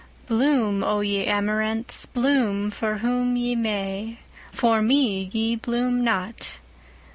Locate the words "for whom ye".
2.71-3.55